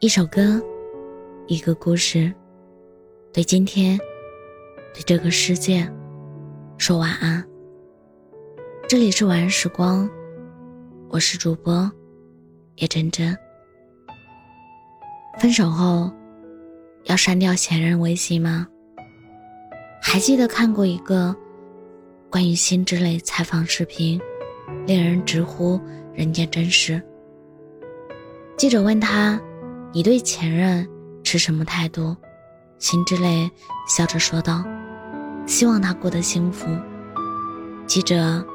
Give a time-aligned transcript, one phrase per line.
[0.00, 0.62] 一首歌，
[1.46, 2.30] 一个故事，
[3.32, 3.98] 对今天，
[4.92, 5.90] 对这个世界，
[6.76, 7.42] 说晚安。
[8.86, 10.06] 这里是晚安时光，
[11.08, 11.90] 我是主播
[12.74, 13.34] 叶真真。
[15.38, 16.12] 分手后，
[17.04, 18.66] 要删掉前任微信吗？
[20.02, 21.34] 还记得看过一个
[22.28, 24.20] 关于辛芷蕾采访视频，
[24.86, 25.80] 令人直呼
[26.12, 27.02] 人间真实。
[28.58, 29.40] 记者问他。
[29.96, 30.86] 你对前任
[31.24, 32.14] 持什么态度？
[32.78, 33.50] 辛芷蕾
[33.88, 34.62] 笑着说道
[35.48, 36.66] ：“希望他过得幸福。”
[37.88, 38.46] 记者：“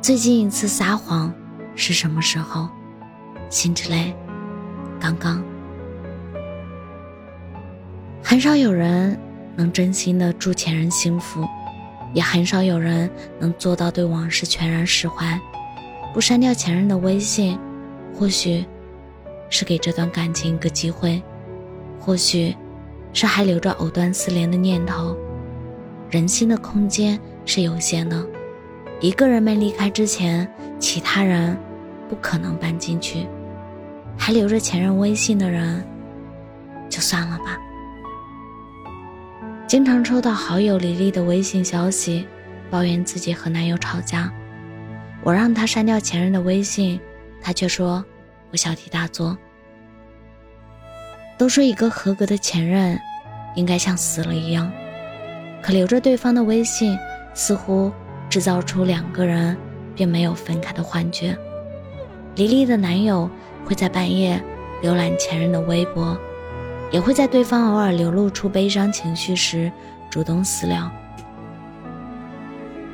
[0.00, 1.34] 最近一次撒谎
[1.74, 2.68] 是什么时候？”
[3.50, 4.16] 辛芷蕾
[5.00, 5.42] ：“刚刚。”
[8.22, 9.18] 很少有人
[9.56, 11.44] 能真心的祝前任幸福，
[12.14, 15.36] 也很少有人能做到对往事全然释怀，
[16.14, 17.58] 不删掉前任的微信，
[18.16, 18.64] 或许。
[19.50, 21.22] 是给这段感情一个机会，
[21.98, 22.56] 或许，
[23.12, 25.14] 是还留着藕断丝连的念头。
[26.08, 28.26] 人心的空间是有限的，
[29.00, 31.56] 一个人没离开之前，其他人
[32.08, 33.26] 不可能搬进去。
[34.16, 35.84] 还留着前任微信的人，
[36.88, 37.58] 就算了吧。
[39.66, 42.26] 经常收到好友李丽的微信消息，
[42.70, 44.30] 抱怨自己和男友吵架，
[45.22, 47.00] 我让她删掉前任的微信，
[47.40, 48.04] 她却说。
[48.50, 49.36] 我小题大做。
[51.38, 53.00] 都说一个合格的前任，
[53.56, 54.70] 应该像死了一样，
[55.62, 56.98] 可留着对方的微信，
[57.32, 57.90] 似乎
[58.28, 59.56] 制造出两个人
[59.96, 61.34] 并没有分开的幻觉。
[62.36, 63.30] 黎黎的男友
[63.64, 64.38] 会在半夜
[64.82, 66.14] 浏览前任的微博，
[66.90, 69.72] 也会在对方偶尔流露出悲伤情绪时
[70.10, 70.90] 主动私聊。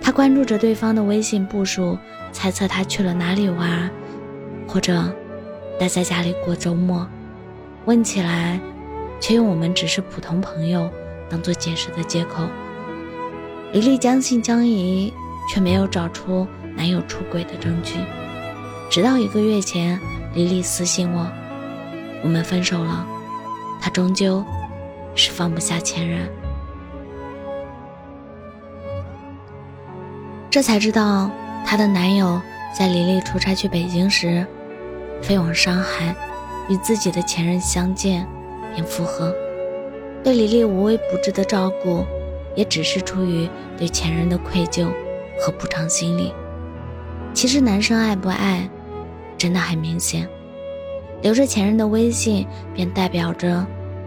[0.00, 1.96] 他关注着对方的微信步数，
[2.32, 3.88] 猜测他去了哪里玩，
[4.66, 5.14] 或者。
[5.82, 7.04] 待在家里过周末，
[7.86, 8.60] 问起来，
[9.18, 10.88] 却用我们只是普通朋友
[11.28, 12.46] 当做解释的借口。
[13.72, 15.12] 黎黎将信将疑，
[15.50, 17.96] 却没有找出男友出轨的证据。
[18.88, 19.98] 直到一个月前，
[20.36, 21.28] 黎黎私信我，
[22.22, 23.04] 我们分手了。
[23.80, 24.44] 她终究
[25.16, 26.30] 是放不下前任，
[30.48, 31.28] 这才知道
[31.66, 32.40] 她的男友
[32.72, 34.46] 在黎黎出差去北京时。
[35.22, 36.14] 飞往上海，
[36.68, 38.26] 与自己的前任相见，
[38.74, 39.34] 并复合。
[40.22, 42.04] 对李丽无微不至的照顾，
[42.54, 44.86] 也只是出于对前任的愧疚
[45.40, 46.32] 和补偿心理。
[47.32, 48.68] 其实男生爱不爱，
[49.38, 50.28] 真的很明显。
[51.22, 53.64] 留着前任的微信，便代表着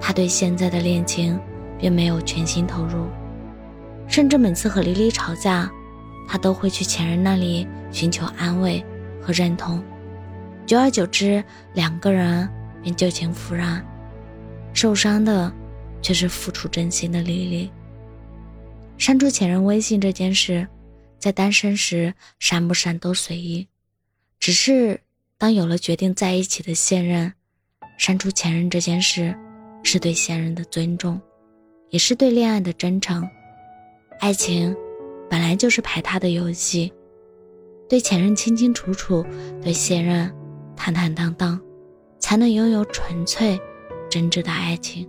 [0.00, 1.38] 他对现在的恋情
[1.78, 3.06] 并没有全心投入。
[4.06, 5.70] 甚至每次和李丽吵架，
[6.28, 8.84] 他都会去前任那里寻求安慰
[9.20, 9.82] 和认同。
[10.68, 11.42] 久而久之，
[11.72, 12.46] 两个人
[12.82, 13.82] 便旧情复燃，
[14.74, 15.50] 受伤的
[16.02, 17.70] 却是付出真心的丽丽。
[18.98, 20.68] 删除前任微信这件事，
[21.18, 23.66] 在单身时删不删都随意，
[24.38, 25.00] 只是
[25.38, 27.32] 当有了决定在一起的现任，
[27.96, 29.34] 删除前任这件事，
[29.82, 31.18] 是对现任的尊重，
[31.88, 33.26] 也是对恋爱的真诚。
[34.20, 34.76] 爱情
[35.30, 36.92] 本来就是排他的游戏，
[37.88, 39.24] 对前任清清楚楚，
[39.62, 40.30] 对现任。
[40.78, 41.60] 坦坦荡荡，
[42.20, 43.60] 才能拥有纯粹、
[44.08, 45.06] 真挚的爱情。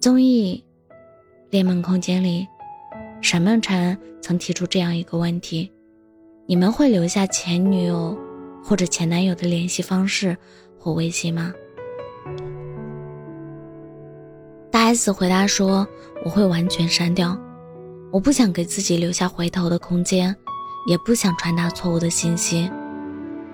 [0.00, 0.64] 综艺
[1.50, 2.46] 《恋梦空间》里，
[3.20, 5.70] 沈梦辰曾提出这样一个问题：
[6.46, 8.16] 你们会留下前女友
[8.64, 10.34] 或者前男友的联系方式
[10.78, 11.52] 或微信吗？
[14.70, 15.86] 大 S 回答说
[16.24, 17.36] ：“我会完全删掉，
[18.12, 20.34] 我不想给自己留下回头的空间，
[20.86, 22.70] 也不想传达错误的信息。”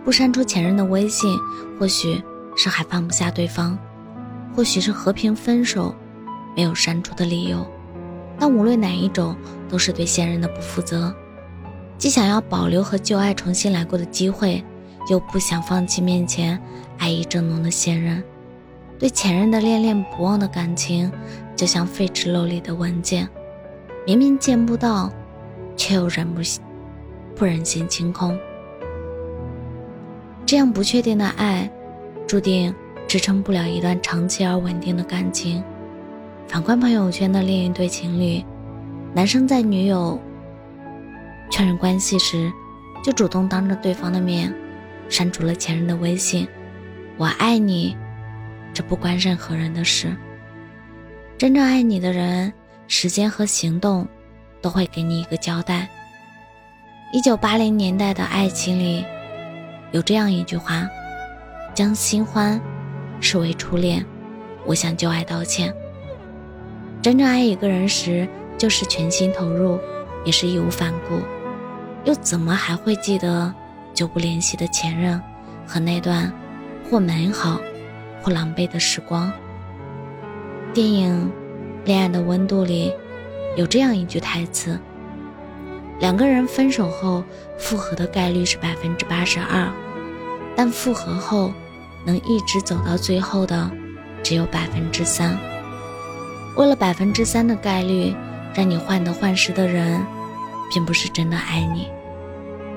[0.06, 1.36] 不删除前任的微信，
[1.80, 2.22] 或许
[2.54, 3.76] 是还放不下对方，
[4.54, 5.92] 或许是和平分手
[6.54, 7.66] 没有删除的理由。
[8.38, 9.36] 但无论哪一种，
[9.68, 11.12] 都是对现任的不负责。
[11.98, 14.64] 既想要保留和旧爱重新来过的机会，
[15.10, 16.56] 又不想放弃面前
[16.98, 18.22] 爱意正浓的现任。
[19.00, 21.10] 对前任的恋恋不忘的感情，
[21.56, 23.28] 就像废纸篓里的文件，
[24.06, 25.10] 明明见不到，
[25.76, 26.40] 却又忍不
[27.34, 28.38] 不忍心清空。
[30.46, 31.68] 这样不确定的爱，
[32.24, 32.72] 注定
[33.08, 35.60] 支撑不了一段长期而稳定的感情。
[36.46, 38.44] 反观朋友圈的另一对情侣，
[39.12, 40.16] 男生在女友
[41.50, 42.48] 确认关系时，
[43.02, 44.54] 就主动当着对方的面
[45.08, 46.46] 删除了前任的微信。
[47.16, 47.96] 我爱你，
[48.72, 50.16] 这不关任何人的事。
[51.36, 52.52] 真正爱你的人，
[52.86, 54.06] 时间和行动
[54.62, 55.88] 都会给你一个交代。
[57.12, 59.04] 一九八零年代的爱情里。
[59.96, 60.86] 有这样一句话：
[61.72, 62.60] 将新欢
[63.18, 64.04] 视为初恋，
[64.66, 65.74] 我向旧爱道歉。
[67.00, 68.28] 真正爱一个人时，
[68.58, 69.80] 就是全心投入，
[70.22, 71.22] 也是义无反顾，
[72.04, 73.50] 又怎么还会记得
[73.94, 75.18] 久不联系的前任
[75.66, 76.30] 和那段
[76.90, 77.58] 或美好
[78.20, 79.32] 或狼狈的时光？
[80.74, 81.32] 电影
[81.86, 82.92] 《恋爱的温度》里
[83.56, 84.78] 有这样一句台词：
[86.00, 87.24] 两个人分手后
[87.56, 89.72] 复合的概率是百分之八十二，
[90.56, 91.52] 但复合后
[92.04, 93.70] 能一直走到最后的
[94.22, 95.38] 只有百分之三。
[96.56, 98.14] 为了百分之三的概率
[98.54, 100.00] 让你患得患失的人，
[100.72, 101.88] 并不是真的爱你。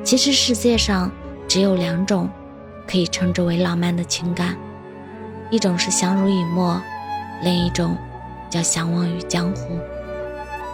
[0.03, 1.09] 其实世界上
[1.47, 2.29] 只有两种
[2.85, 4.57] 可以称之为浪漫的情感，
[5.49, 6.79] 一种是相濡以沫。
[7.41, 7.95] 另一种
[8.49, 9.79] 叫相忘于江湖，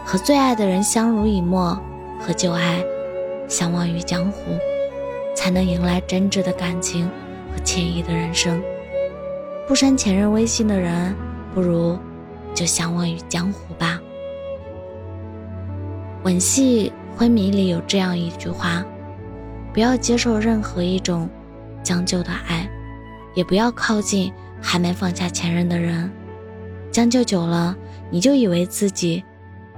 [0.03, 1.79] 和最爱的人相濡以沫，
[2.19, 2.83] 和旧爱
[3.47, 4.39] 相忘于江湖，
[5.45, 7.05] 才能迎来真挚的感情
[7.51, 8.59] 和惬意的人生。
[9.67, 11.15] 不删前任微信的人，
[11.53, 11.99] 不如
[12.55, 14.01] 就相忘于江湖吧。
[16.25, 18.83] 《吻戏昏迷》里有这样一句话：
[19.71, 21.29] 不要接受任何一种
[21.83, 22.67] 将就的爱，
[23.35, 26.11] 也不要靠近还没放下前任的人。
[26.91, 27.77] 将就久了，
[28.09, 29.23] 你就以为自己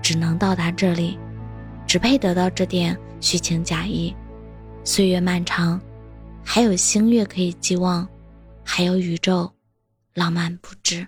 [0.02, 1.20] 只能到达这里，
[1.86, 4.16] 只配得到这点虚情假意。
[4.88, 5.80] 岁月漫长，
[6.46, 8.08] 还有星月可以寄望，
[8.64, 9.52] 还有宇宙
[10.14, 11.06] 浪漫不止。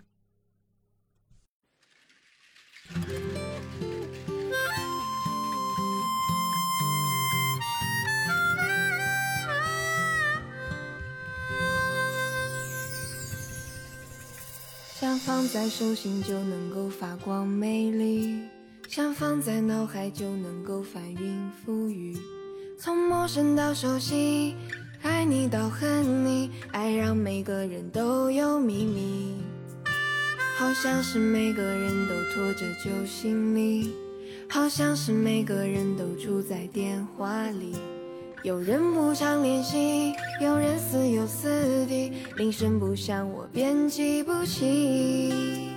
[15.00, 18.44] 想放在手心就能够发光美丽，
[18.90, 22.18] 想放在脑海就能够翻云覆雨。
[22.81, 24.56] 从陌生到熟悉，
[25.04, 29.44] 爱你到恨你，爱让每个人都有秘密。
[30.58, 33.94] 好像是每个人都拖着旧行李，
[34.50, 37.76] 好像是每个人都住在电话里。
[38.44, 45.74] 有人不常联系，有人似有似地，铃声不响，我便记不起。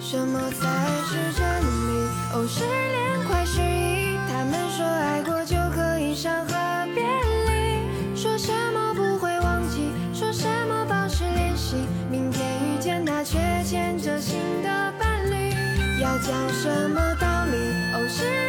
[0.00, 2.08] 什么才是真理？
[2.34, 4.18] 哦，失恋快失忆。
[4.26, 5.33] 他们说爱过
[16.26, 17.74] 讲什么道理？
[17.92, 18.43] 哦，失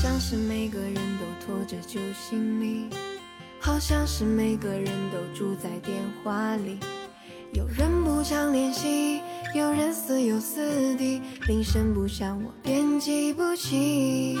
[0.00, 2.88] 像是每个人都拖着旧行李，
[3.58, 6.78] 好像是每个人都住在电话里。
[7.52, 9.20] 有人不常联系，
[9.56, 14.38] 有人似有似地，铃声不响我便记不起。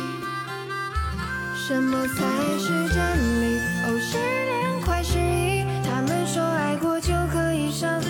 [1.56, 2.14] 什么才
[2.60, 3.00] 是真
[3.42, 3.58] 理？
[3.82, 5.64] 哦，失恋快失忆。
[5.82, 8.00] 他们说爱过就可以伤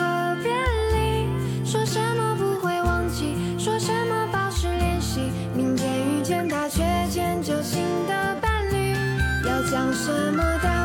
[10.08, 10.77] 什么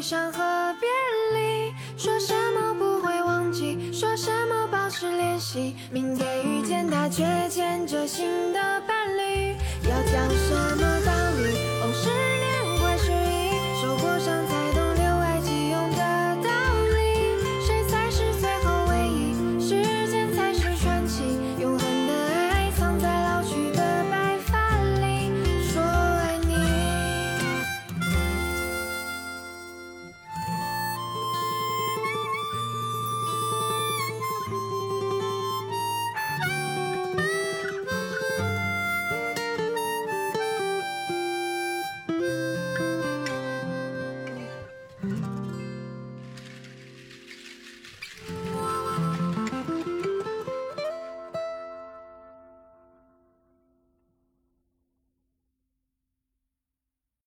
[0.00, 0.88] 就可以伤和别
[1.38, 5.76] 离，说什么不会忘记，说什么保持联系。
[5.90, 9.54] 明天遇见他，却牵着新的伴侣，
[9.84, 10.89] 要讲什么？